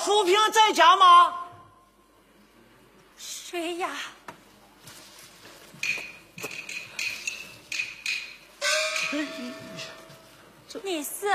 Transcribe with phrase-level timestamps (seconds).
[0.00, 1.34] 富平在家吗？
[3.16, 3.88] 谁呀？
[10.82, 11.26] 你是？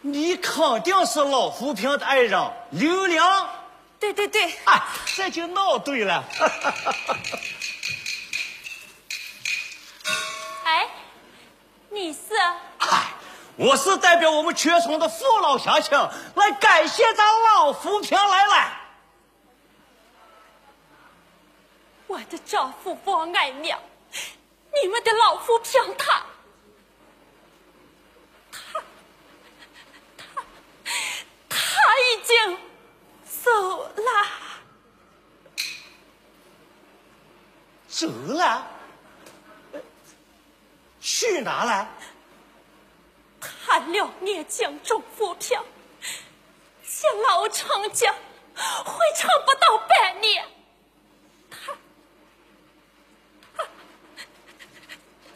[0.00, 3.48] 你肯定是老富平的爱人刘良。
[4.00, 4.82] 对对对，哎，
[5.14, 6.24] 这就闹对了。
[13.56, 15.96] 我是代表我们全村的父老乡亲
[16.34, 18.78] 来感谢咱老富平来了。
[22.06, 23.78] 我的丈夫王爱娘，
[24.82, 26.22] 你们的老富平他，
[28.50, 28.60] 他，
[30.16, 30.24] 他，
[31.48, 31.58] 他
[32.00, 32.58] 已经
[33.24, 34.26] 走了。
[37.88, 38.66] 走了？
[41.00, 41.88] 去哪了？
[44.02, 45.60] 他了年江中富平，
[46.82, 48.12] 去老城家，
[48.84, 50.44] 回城不到半年，
[51.48, 51.56] 他，
[53.56, 53.62] 他，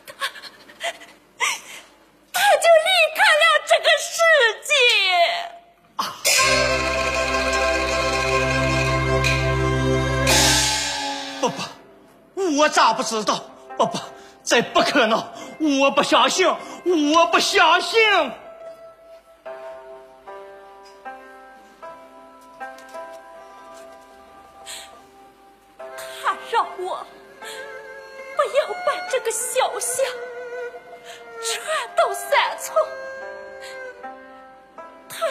[0.05, 0.27] 他，
[2.33, 4.19] 他就离开了这个世
[4.65, 4.75] 界。
[11.41, 11.62] 不不，
[12.59, 13.41] 我咋不知道？
[13.79, 13.97] 不不，
[14.43, 15.33] 这不可能！
[15.81, 16.49] 我不相信，
[17.15, 18.01] 我不相信！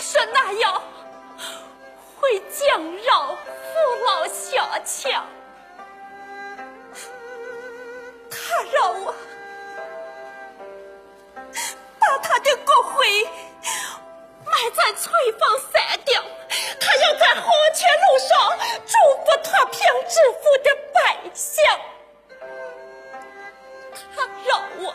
[0.06, 0.84] 说那样
[2.22, 2.64] 会惊
[3.04, 5.12] 扰父老乡亲。
[8.30, 9.16] 他让我
[12.00, 13.24] 把他的骨灰
[14.46, 16.22] 埋在翠峰山顶，
[16.80, 18.94] 他要在黄泉路上祝
[19.26, 21.64] 福脱贫致富的百姓。
[24.16, 24.94] 他让我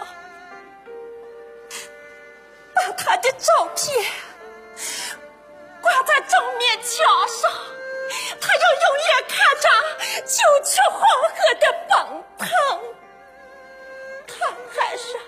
[2.73, 4.07] 把他的照片
[6.81, 7.51] 正面墙上，
[8.41, 9.69] 他要永远看着
[10.27, 11.93] 九曲黄河的奔
[12.39, 12.49] 腾。
[14.27, 14.33] 他
[14.75, 15.21] 还说，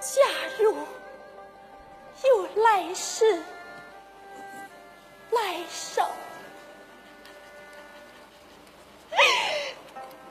[0.00, 0.22] 假
[0.58, 0.74] 如
[2.22, 2.28] 有
[2.62, 3.42] 来世，
[5.30, 5.40] 来
[5.70, 6.04] 生，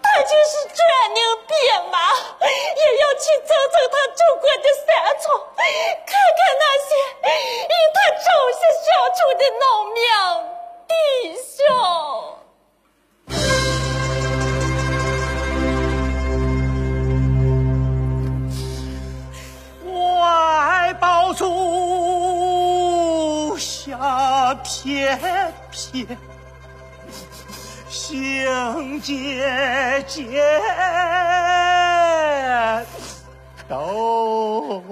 [0.01, 4.49] 他就是转牛变马，也要去走走他祖国
[24.63, 25.19] 偏
[25.71, 26.17] 偏
[27.87, 30.41] 想姐姐
[33.67, 34.83] 都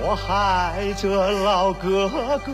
[0.00, 2.08] 我害这老哥
[2.38, 2.52] 哥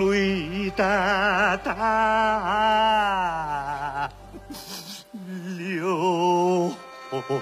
[0.00, 2.93] 泪蛋蛋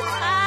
[0.00, 0.37] I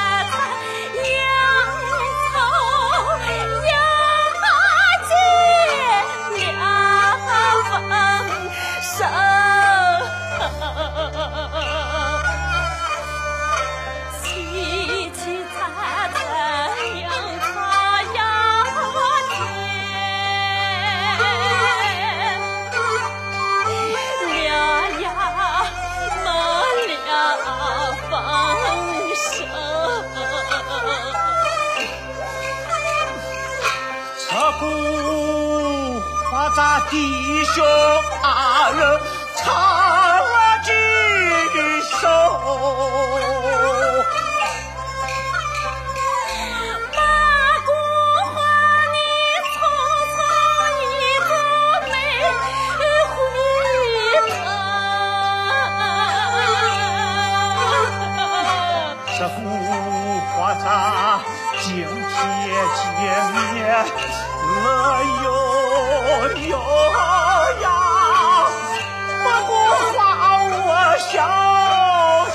[36.54, 37.64] 咱弟兄
[38.22, 39.00] 二人
[39.36, 40.11] 唱
[60.36, 61.20] 花茶，
[61.60, 61.86] 今天
[62.98, 63.00] 见
[63.32, 63.56] 面
[64.54, 64.56] 乐
[65.22, 65.26] 悠
[66.48, 66.52] 悠
[67.62, 67.66] 呀，
[69.22, 69.52] 不过
[69.96, 70.00] 把
[70.44, 70.60] 我
[71.10, 71.12] 潇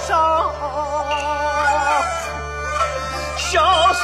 [0.07, 0.09] 洒，
[3.37, 3.45] 潇
[3.93, 4.03] 洒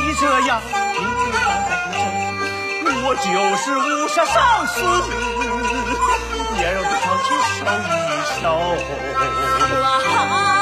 [0.00, 0.60] 你这样，
[0.92, 1.06] 你就
[1.40, 2.02] 放在不真，
[3.04, 3.22] 我就
[3.56, 4.34] 是无暇上
[4.66, 4.74] 司，
[6.58, 7.62] 也让这场情笑
[8.10, 8.80] 一
[10.48, 10.53] 笑。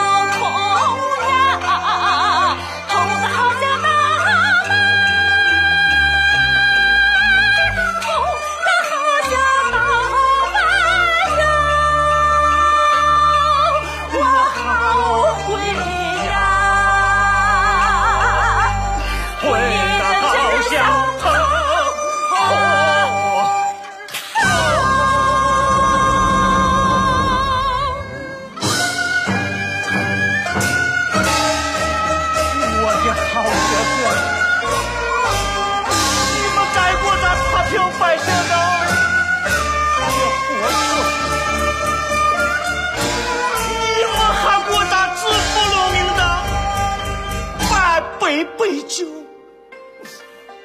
[48.62, 49.04] 杯杯酒，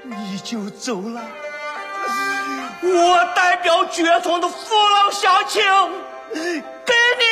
[0.03, 1.19] 你就走了。
[2.83, 4.55] 我代表绝通的父
[4.89, 5.63] 老乡亲，
[6.31, 7.26] 给你